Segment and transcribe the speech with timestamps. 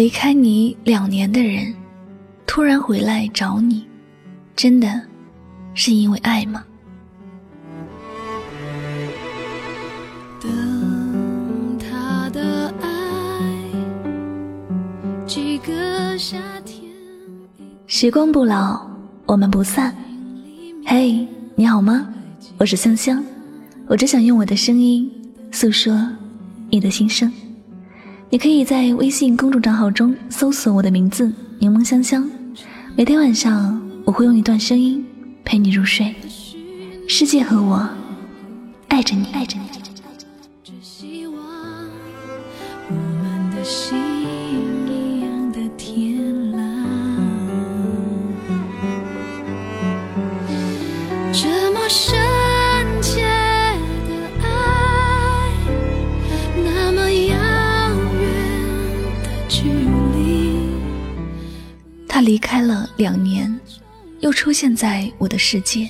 [0.00, 1.74] 离开你两年的人，
[2.46, 3.86] 突然回来找你，
[4.56, 4.98] 真的
[5.74, 6.64] 是因为爱吗？
[10.40, 10.50] 等
[11.78, 12.88] 他的爱，
[15.26, 16.90] 几个夏天。
[17.86, 18.80] 时光不老，
[19.26, 19.94] 我们不散。
[20.86, 22.08] 嘿，你好吗？
[22.56, 23.22] 我是香香，
[23.86, 25.12] 我只想用我的声音
[25.52, 25.94] 诉说
[26.70, 27.30] 你的心声。
[28.32, 32.30] 你可以在微信公众账号中搜索我的名字“柠檬香香”，
[32.94, 35.04] 每天晚上我会用一段声音
[35.44, 36.14] 陪你入睡。
[37.08, 37.88] 世界和我
[38.86, 39.79] 爱着你，爱着你。
[62.40, 63.60] 离开了两年，
[64.20, 65.86] 又出现在我的世界。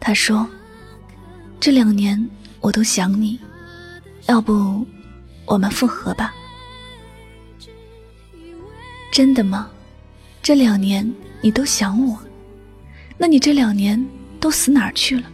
[0.00, 0.44] 他说
[1.60, 2.28] ：“这两年
[2.60, 3.38] 我都想你，
[4.26, 4.84] 要不
[5.46, 6.34] 我们复合吧？”
[9.12, 9.70] 真的吗？
[10.42, 11.08] 这两年
[11.40, 12.18] 你都想我，
[13.16, 14.04] 那你这两年
[14.40, 15.30] 都死哪儿去了？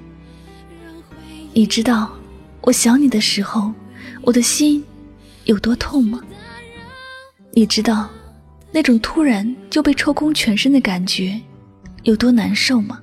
[1.55, 2.13] 你知道
[2.61, 3.73] 我想你的时候，
[4.21, 4.85] 我的心
[5.45, 6.21] 有多痛吗？
[7.55, 8.11] 你知道
[8.73, 11.41] 那种突然就被抽空全身的感觉
[12.05, 13.01] 有多难受吗？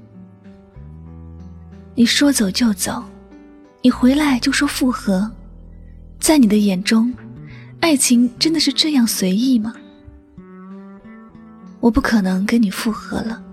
[1.93, 3.03] 你说走就走，
[3.81, 5.29] 你回来就说复合，
[6.19, 7.13] 在你的眼中，
[7.79, 9.73] 爱情真的是这样随意吗？
[11.79, 13.43] 我不可能跟你复合了，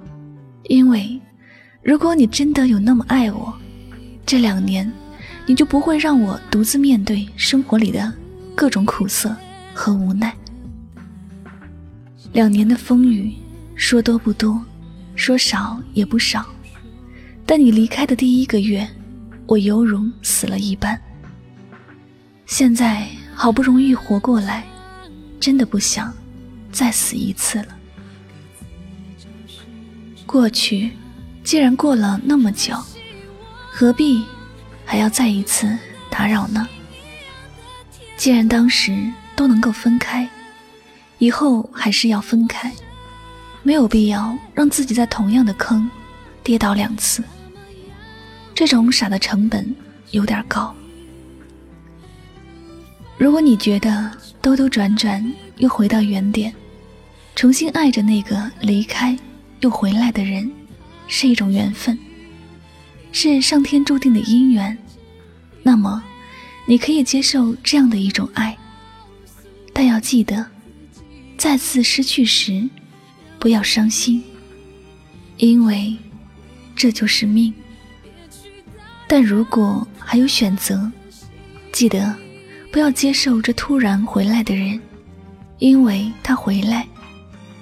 [0.65, 1.21] 因为
[1.83, 3.53] 如果你真的有那么爱我，
[4.25, 4.91] 这两年
[5.47, 8.13] 你就不会让我独自面对生活里的
[8.55, 9.35] 各种苦涩
[9.75, 10.35] 和无奈。
[12.35, 13.33] 两年的风雨，
[13.77, 14.61] 说多不多，
[15.15, 16.45] 说少也不少。
[17.47, 18.85] 但你离开的第一个月，
[19.47, 21.01] 我犹如死了一般。
[22.45, 23.07] 现在
[23.37, 24.67] 好不容易活过来，
[25.39, 26.13] 真的不想
[26.73, 27.69] 再死一次了。
[30.27, 30.91] 过去，
[31.45, 32.75] 既然过了那么久，
[33.71, 34.25] 何必
[34.85, 35.79] 还要再一次
[36.11, 36.67] 打扰呢？
[38.17, 40.29] 既然当时都能够分开，
[41.25, 42.71] 以后还是要分开，
[43.63, 45.91] 没有必要让自己在同样的坑
[46.43, 47.25] 跌倒两次。
[48.55, 49.75] 这种傻的成本
[50.11, 50.75] 有点高。
[53.17, 54.11] 如果你觉得
[54.43, 56.55] 兜兜转转又回到原点，
[57.35, 59.19] 重新爱着那个离开
[59.61, 60.53] 又回来的人，
[61.09, 61.99] 是一种缘分，
[63.13, 64.77] 是上天注定的姻缘，
[65.63, 66.05] 那么
[66.67, 68.55] 你可以接受这样的一种爱，
[69.73, 70.45] 但要记得，
[71.37, 72.69] 再次失去时，
[73.39, 74.23] 不要伤心，
[75.37, 75.95] 因为
[76.75, 77.53] 这就是命。
[79.07, 80.91] 但如果还有选择，
[81.71, 82.15] 记得
[82.73, 84.81] 不要接受这突然回来的人，
[85.59, 86.87] 因为他回来，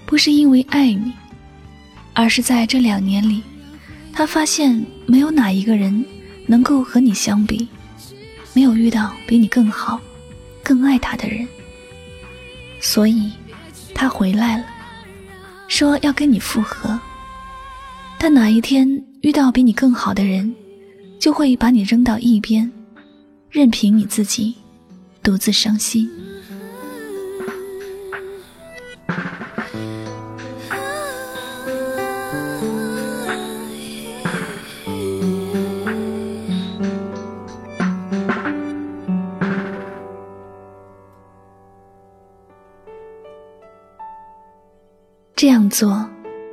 [0.06, 1.12] 不是因为爱你，
[2.12, 3.43] 而是在这两年里，
[4.12, 6.05] 他发现没有哪一个人
[6.47, 7.66] 能够和你相比，
[8.55, 10.00] 没有遇到比你更好、
[10.62, 11.47] 更爱他的人，
[12.81, 13.32] 所以
[14.02, 14.64] 他回来了，
[15.68, 16.98] 说要跟你复合。
[18.18, 20.52] 但哪一天遇到比你更好的人？
[21.20, 22.68] 就会把你扔到一边，
[23.48, 24.56] 任凭你自己
[25.22, 26.10] 独自伤心。
[45.42, 46.08] 这样做，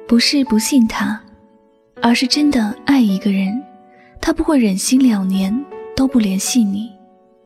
[0.07, 1.21] 不是不信他，
[2.01, 3.63] 而是真的爱一个人。
[4.19, 5.55] 他不会忍心两年
[5.95, 6.91] 都不联系你，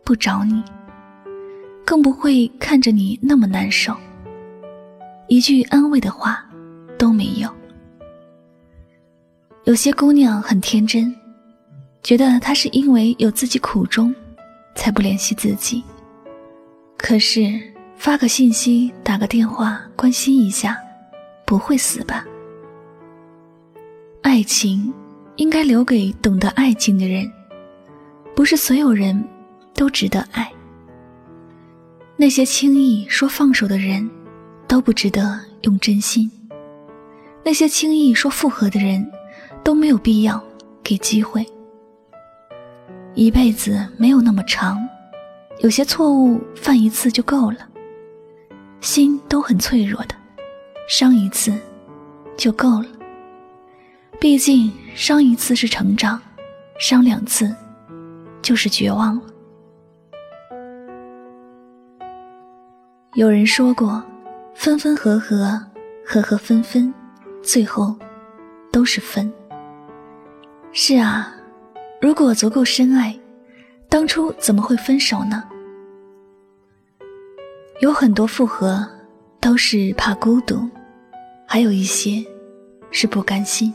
[0.06, 0.64] 不找你，
[1.84, 3.94] 更不会看着你那么难受，
[5.28, 6.46] 一句安慰的话
[6.98, 7.54] 都没有。
[9.66, 11.14] 有些姑娘很天真，
[12.02, 14.16] 觉得他是因为有自己苦衷，
[14.76, 15.84] 才不联系自己。
[16.98, 17.60] 可是
[17.98, 20.80] 发个信息、打个电话关心一下，
[21.46, 22.26] 不会死吧？
[24.22, 24.94] 爱情。
[25.38, 27.28] 应该留给懂得爱情的人，
[28.36, 29.28] 不是所有人
[29.74, 30.48] 都值得爱。
[32.16, 34.08] 那些轻易说放手的人，
[34.68, 36.30] 都不值得用真心；
[37.44, 39.04] 那些轻易说复合的人，
[39.64, 40.40] 都没有必要
[40.84, 41.44] 给机会。
[43.16, 44.78] 一辈子没有那么长，
[45.62, 47.58] 有些错误犯一次就够了。
[48.82, 50.14] 心都很脆弱的，
[50.88, 51.54] 伤一次
[52.38, 52.86] 就够了。
[54.20, 56.22] 毕竟伤一次是成长，
[56.80, 57.54] 伤两次
[58.42, 59.24] 就是绝望了。
[63.16, 64.04] 有人说过，
[64.56, 65.60] 分分合合，
[66.06, 66.94] 合合分分，
[67.44, 67.96] 最后
[68.72, 69.32] 都是分。
[70.72, 71.34] 是啊，
[72.02, 73.18] 如果足够深爱，
[73.90, 75.44] 当初怎么会分手呢？
[77.82, 78.88] 有很多复合
[79.44, 80.70] 都是怕孤独，
[81.46, 82.26] 还有一些
[82.92, 83.74] 是不甘心。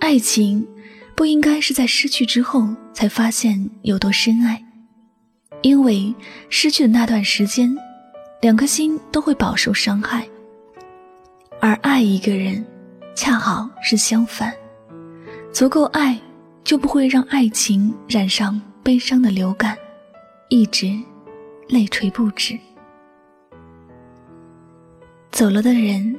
[0.00, 0.68] 爱情
[1.14, 4.62] 不应该是在失去之后才发现有多深爱，
[5.62, 6.14] 因为
[6.50, 7.74] 失去的那段时间，
[8.42, 10.28] 两颗心都会饱受伤害。
[11.58, 12.62] 而爱一个人，
[13.14, 14.52] 恰好是相反，
[15.54, 16.20] 足够爱
[16.62, 19.74] 就不会让爱情染上悲伤的流感，
[20.50, 20.94] 一直
[21.66, 22.58] 泪垂不止。
[25.34, 26.16] 走了的人，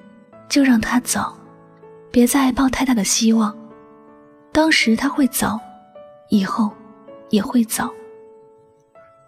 [0.49, 1.33] 就让他走，
[2.11, 3.57] 别再抱太大的希望。
[4.51, 5.57] 当时他会走，
[6.27, 6.69] 以后
[7.29, 7.89] 也会走。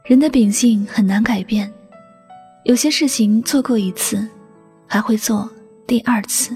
[0.03, 1.73] 人的秉性很难改变，
[2.65, 4.27] 有些事情做过一次，
[4.85, 5.49] 还会做
[5.87, 6.53] 第二次。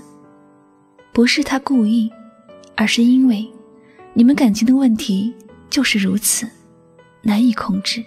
[1.13, 2.11] 不是他故意，
[2.75, 3.49] 而是因为
[4.13, 5.33] 你们感情的问题
[5.69, 6.45] 就是如此，
[7.21, 8.03] 难以控制。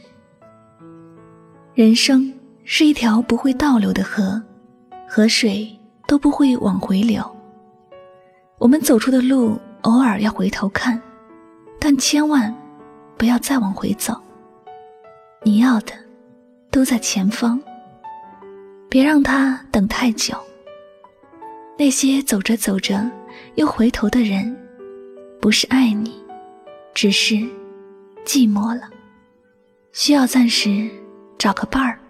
[1.72, 2.30] 人生
[2.64, 4.42] 是一条不会倒流的河。
[5.16, 5.64] 河水
[6.08, 7.24] 都不会往回流。
[8.58, 11.00] 我们走出的路，偶尔要回头看，
[11.78, 12.52] 但千万
[13.16, 14.20] 不要再往回走。
[15.44, 15.92] 你要的
[16.68, 17.62] 都在前方，
[18.88, 20.36] 别让他等太久。
[21.78, 23.08] 那些走着走着
[23.54, 24.56] 又回头的人，
[25.40, 26.20] 不是爱你，
[26.92, 27.36] 只是
[28.26, 28.90] 寂寞了，
[29.92, 30.90] 需要暂时
[31.38, 32.00] 找个伴儿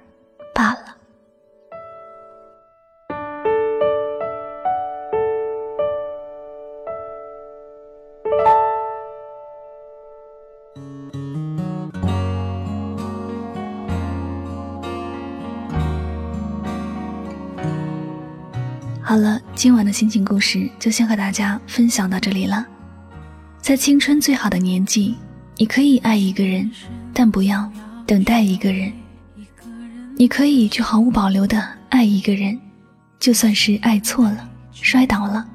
[19.64, 22.66] 今晚的心情故事就先和大家分享到这里了。
[23.62, 25.14] 在青春最好的年纪，
[25.56, 26.70] 你可以爱一个人，
[27.14, 27.72] 但不要
[28.04, 28.92] 等待一个人。
[30.18, 32.60] 你可以去毫无保留的爱一个人，
[33.18, 35.48] 就算是爱错了、摔倒了，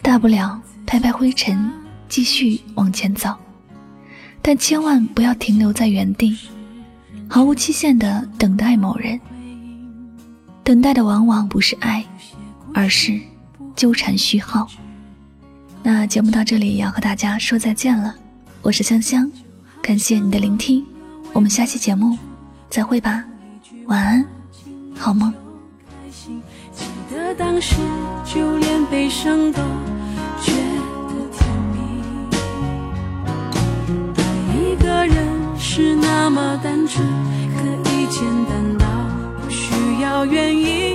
[0.00, 1.70] 大不了拍拍灰尘，
[2.08, 3.36] 继续往前走。
[4.40, 6.34] 但千万不要停留在原地，
[7.28, 9.20] 毫无期限的等待某人。
[10.64, 12.02] 等待的往往不是爱。
[12.72, 13.20] 而是
[13.80, 14.68] 纠缠虚耗。
[15.82, 18.14] 那节目到这里要和大家说再见了，
[18.60, 19.32] 我是香香，
[19.80, 20.84] 感谢你的聆听，
[21.32, 22.18] 我们下期节目
[22.68, 23.24] 再会吧，
[23.86, 24.22] 晚安，
[24.98, 25.32] 好梦。
[26.10, 27.76] 记得当时
[28.26, 29.62] 就连悲伤都
[30.42, 30.52] 觉
[31.08, 31.78] 得甜蜜，
[34.18, 34.22] 爱
[34.58, 35.16] 一个人
[35.58, 37.02] 是那么单纯，
[37.56, 38.86] 可以简单到
[39.42, 40.89] 不需要原因，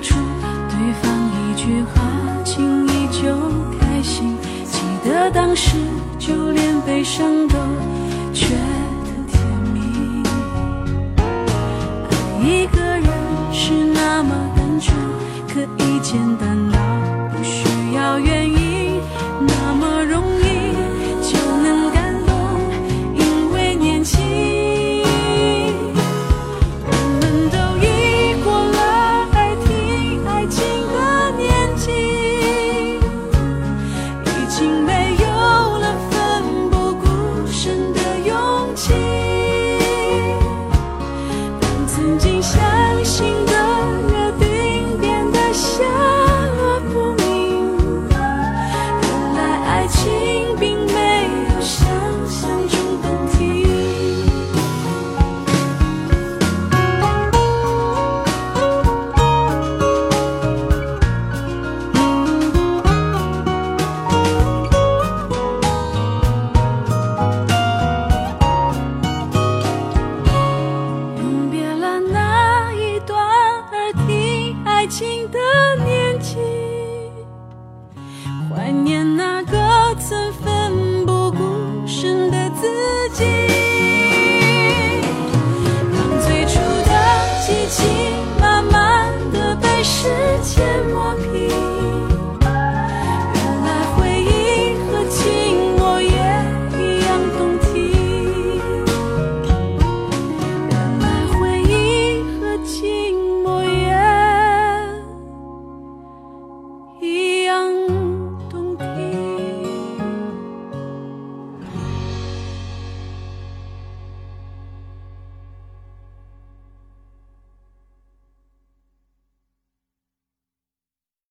[0.00, 0.14] 初
[0.68, 2.02] 对方一句话
[2.44, 3.36] 轻易就
[3.78, 5.76] 开心，记得当时
[6.18, 7.56] 就连悲伤都
[8.32, 8.46] 觉
[9.04, 9.40] 得甜
[9.74, 10.22] 蜜。
[12.08, 13.08] 爱一个人
[13.52, 14.96] 是那么单纯，
[15.48, 16.77] 可以简单。